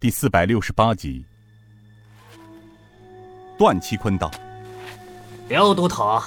[0.00, 1.26] 第四百六十八集。
[3.58, 4.30] 段其坤道
[5.50, 6.22] ：“刘都统，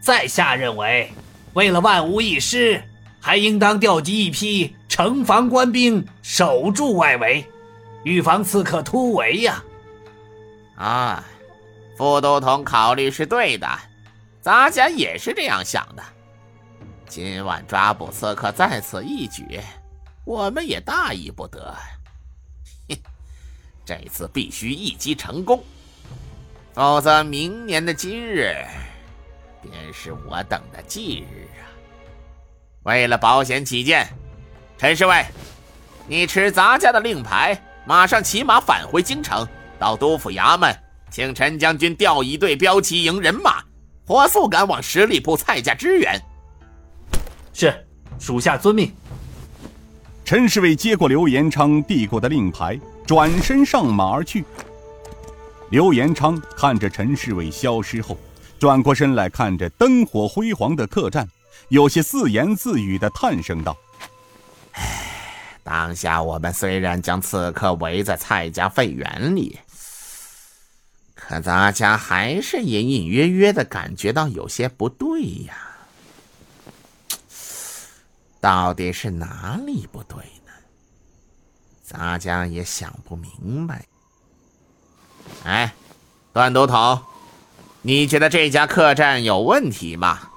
[0.00, 1.12] 在下认为，
[1.52, 2.82] 为了万无一失，
[3.20, 7.48] 还应当调集一批城防官兵守住外围，
[8.02, 9.62] 预防刺客突围呀。”
[10.74, 11.24] 啊，
[11.96, 13.68] 副都统考虑是对的，
[14.40, 16.02] 咱家也是这样想的。
[17.06, 19.60] 今晚抓捕刺客在此一举，
[20.24, 21.72] 我们也大意不得。
[23.84, 25.62] 这次必须一击成功，
[26.72, 28.56] 否则明年的今日
[29.60, 31.68] 便是我等的忌日啊！
[32.84, 34.08] 为了保险起见，
[34.78, 35.24] 陈侍卫，
[36.06, 39.46] 你持咱家的令牌，马上骑马返回京城，
[39.78, 40.74] 到督府衙门，
[41.10, 43.62] 请陈将军调一队标旗营人马，
[44.06, 46.18] 火速赶往十里铺蔡家支援。
[47.52, 47.86] 是，
[48.18, 48.90] 属下遵命。
[50.24, 52.80] 陈侍卫接过刘延昌递过的令牌。
[53.06, 54.44] 转身上马而去。
[55.70, 58.16] 刘延昌看着陈侍卫消失后，
[58.58, 61.28] 转过身来看着灯火辉煌的客栈，
[61.68, 63.76] 有些自言自语的叹声道
[64.72, 69.58] ：“唉，当下我们虽然将刺客围在蔡家废园里，
[71.14, 75.54] 可咱家还是隐隐约约的感觉到有些不对呀。
[78.40, 80.18] 到底是哪里不对？”
[81.84, 83.84] 咱家也想不明白。
[85.44, 85.74] 哎，
[86.32, 86.98] 段都统，
[87.82, 90.30] 你觉得这家客栈有问题吗？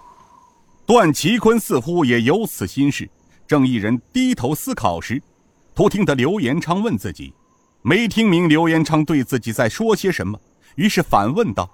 [0.85, 3.09] 段祺坤似乎也有此心事，
[3.47, 5.23] 正一人低头思考时，
[5.73, 7.33] 突听得刘延昌问自己，
[7.81, 10.37] 没听明刘延昌对自己在说些什么，
[10.75, 11.69] 于是反问道：“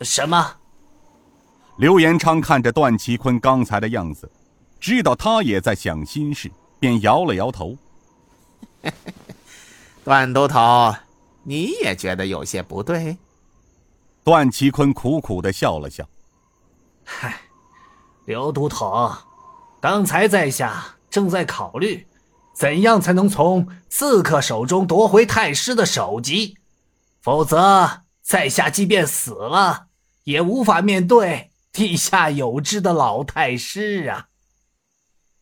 [0.00, 0.56] 什么？”
[1.76, 4.30] 刘延昌看着段祺坤刚才的样子，
[4.80, 7.76] 知道他也在想心事，便摇了摇头。
[10.04, 10.94] 段都头，
[11.42, 13.16] 你也觉得有些不对？
[14.22, 16.08] 段其坤苦苦的笑了笑。
[17.04, 17.40] 嗨，
[18.24, 19.16] 刘都统，
[19.80, 22.06] 刚才在下正在考虑，
[22.52, 26.56] 怎样才能从刺客手中夺回太师的首级，
[27.20, 29.86] 否则在下即便死了，
[30.24, 34.28] 也无法面对地下有知的老太师啊。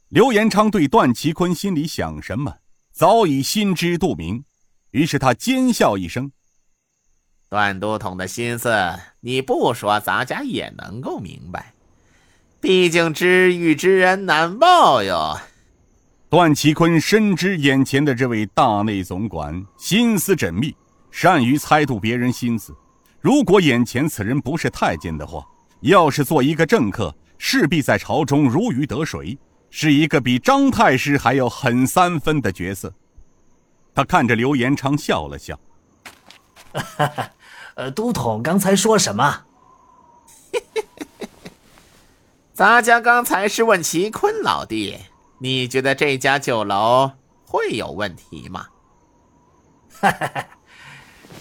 [0.08, 2.58] 刘延昌对段其坤心里想什么？
[2.94, 4.44] 早已心知肚明，
[4.92, 6.30] 于是他奸笑一声
[7.50, 8.72] ：“段都统的心思，
[9.18, 11.74] 你不说，咱家也能够明白。
[12.60, 15.36] 毕竟知遇之恩难报哟。”
[16.30, 20.72] 段祺坤深知眼前的这位大内总管心思缜密，
[21.10, 22.72] 善于猜度别人心思。
[23.20, 25.44] 如果眼前此人不是太监的话，
[25.80, 29.36] 要是做一个政客，势必在朝中如鱼得水。
[29.76, 32.94] 是一个比张太师还要狠三分的角色。
[33.92, 35.58] 他看着刘延昌笑了笑
[36.72, 37.30] ：“哈 哈
[37.74, 39.46] 呃，都统刚才说什么？
[42.54, 44.96] 咱家刚才是问齐坤老弟，
[45.38, 47.10] 你觉得这家酒楼
[47.44, 48.68] 会有问题吗？
[49.90, 50.46] 哈哈哈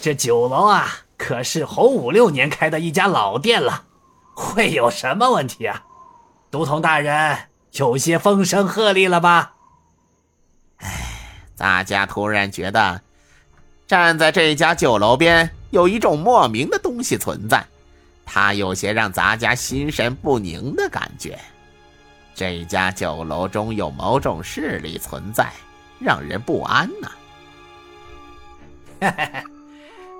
[0.01, 3.85] 这酒楼啊，可是洪武六年开的一家老店了，
[4.33, 5.83] 会有什么问题啊？
[6.49, 7.37] 都统大人。”
[7.73, 9.53] 有些风声鹤唳了吧？
[10.77, 10.89] 哎，
[11.57, 13.01] 大家突然觉得，
[13.87, 17.65] 站在这家酒楼边有一种莫名的东西存在，
[18.25, 21.39] 它有些让咱家心神不宁的感觉。
[22.35, 25.51] 这家酒楼中有某种势力存在，
[25.99, 27.11] 让人不安呐。
[29.01, 29.43] 嘿嘿嘿，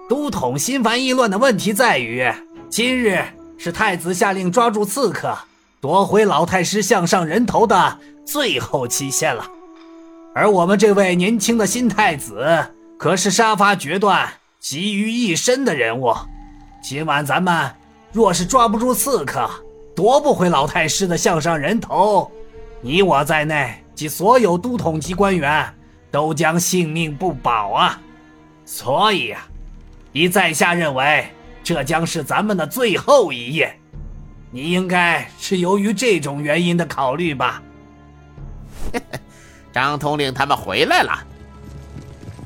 [0.09, 2.31] 都统心烦意乱的问题在于，
[2.67, 3.23] 今日
[3.59, 5.37] 是太子下令抓住刺客。
[5.83, 9.45] 夺回老太师项上人头的最后期限了，
[10.33, 14.29] 而我们这位年轻的新太子可是杀伐决断、
[14.61, 16.15] 集于一身的人物。
[16.81, 17.69] 今晚咱们
[18.13, 19.49] 若是抓不住刺客，
[19.93, 22.31] 夺不回老太师的项上人头，
[22.79, 25.69] 你我在内及所有都统级官员
[26.09, 28.01] 都将性命不保啊！
[28.63, 29.45] 所以啊，
[30.13, 31.27] 以在下认为，
[31.61, 33.77] 这将是咱们的最后一夜。
[34.53, 37.63] 你应该是由于这种原因的考虑吧？
[39.73, 41.25] 张统领他们回来了。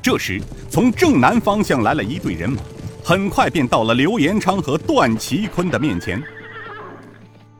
[0.02, 0.40] 这时，
[0.70, 2.62] 从正南方向来了一队人马，
[3.04, 6.22] 很快便到了刘延昌和段祺坤的面前。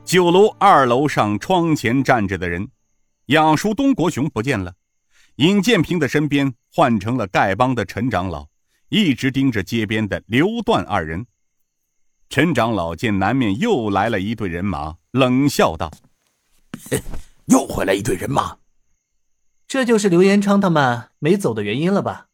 [0.03, 2.67] 酒楼二楼上窗前站着的人，
[3.27, 4.73] 养叔东国雄不见了，
[5.35, 8.47] 尹建平的身边换成了丐帮的陈长老，
[8.89, 11.27] 一直盯着街边的刘段二人。
[12.29, 15.91] 陈长老见南面又来了一队人马，冷笑道
[17.49, 18.59] ：“又回来一队人马，
[19.67, 22.27] 这就是刘延昌他们没走的原因了吧？”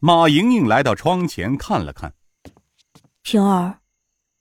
[0.00, 2.12] 马莹莹来到窗前看了看，
[3.22, 3.78] 平儿，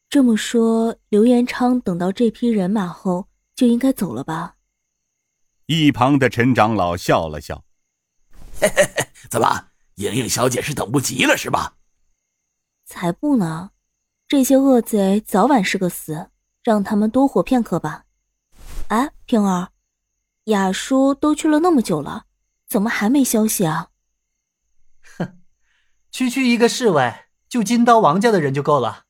[0.09, 4.56] 这么说，刘延昌等到这批人马后就应该走了吧？
[5.68, 7.63] 一旁的陈长老笑了笑
[8.59, 11.75] ：“嘿嘿嘿，怎么，莹莹小姐是等不及了是吧？”
[12.86, 13.69] 才不呢，
[14.27, 16.29] 这些恶贼早晚是个死，
[16.62, 18.03] 让他们多活片刻吧。
[18.89, 19.69] 哎，平儿，
[20.45, 22.25] 雅叔都去了那么久了，
[22.68, 23.88] 怎么还没消息啊？
[25.18, 25.39] 哼，
[26.12, 27.13] 区区一个侍卫，
[27.47, 29.06] 救金刀王家的人就够了。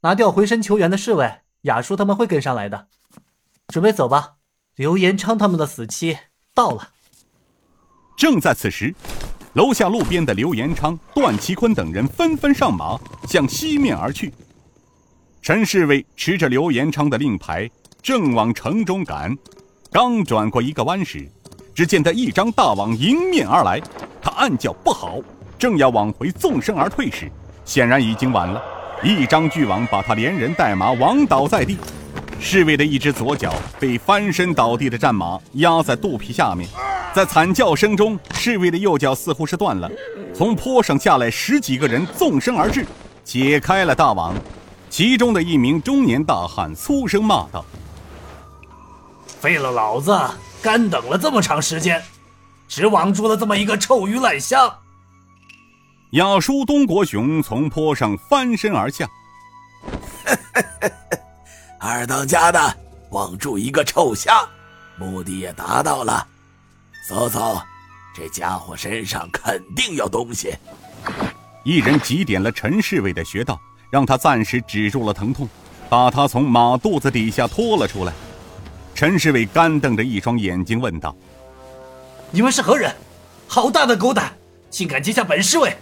[0.00, 2.88] 拿掉回身求援的侍卫，雅叔他们会跟上来的。
[3.68, 4.34] 准备走吧。
[4.76, 6.18] 刘延昌他们的死期
[6.52, 6.92] 到了。
[8.16, 8.94] 正在此时，
[9.54, 14.32] 楼下路边的刘延昌、段其坤等人纷纷上马，向西面而去。
[15.40, 17.68] 陈侍卫持着刘延昌的令牌，
[18.02, 19.36] 正往城中赶。
[19.90, 21.26] 刚转过一个弯时，
[21.74, 23.80] 只见他一张大网迎面而来。
[24.20, 25.18] 他暗叫不好，
[25.58, 27.30] 正要往回纵身而退时，
[27.64, 28.62] 显然已经晚了。
[29.02, 31.78] 一张巨网把他连人带马网倒在地。
[32.40, 36.68] 侍卫的一只左脚被翻身倒地的战马压在肚皮下面，
[37.18, 39.90] 在惨叫声中，侍卫的右脚似乎是断了。
[40.32, 42.86] 从坡上下来十几个人纵身而至，
[43.24, 44.32] 解开了大网。
[44.88, 47.64] 其中的一名中年大汉粗声骂道
[49.40, 50.16] ：“废了老子，
[50.62, 52.00] 干等了这么长时间，
[52.68, 54.72] 只网住了这么一个臭鱼烂虾。”
[56.14, 59.08] 亚叔东国雄从坡上翻身而下。
[61.80, 62.76] 二当家的
[63.10, 64.48] 网住一个臭虾，
[64.96, 66.24] 目的也达到了。
[67.06, 67.60] 走走，
[68.14, 70.54] 这家伙身上肯定有东西。
[71.64, 73.58] 一人挤点了陈侍卫的穴道，
[73.90, 75.48] 让他暂时止住了疼痛，
[75.88, 78.12] 把他从马肚子底下拖了出来。
[78.94, 81.14] 陈侍卫干瞪着一双眼睛问道
[82.30, 82.94] ：“你们是何人？
[83.46, 84.36] 好大的狗胆，
[84.68, 85.74] 竟敢接下本侍卫！”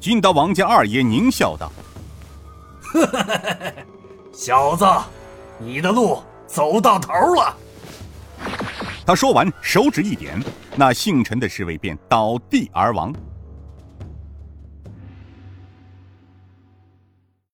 [0.00, 1.70] 金刀王家二爷狞笑道
[2.80, 3.72] ：“呵呵呵呵。”
[4.32, 4.86] 小子，
[5.58, 7.56] 你的路走到头了。
[9.06, 10.42] 他说完，手指一点，
[10.74, 13.14] 那姓陈的侍卫便倒地而亡。